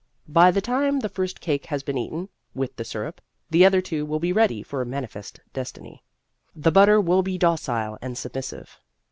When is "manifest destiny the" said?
4.83-6.71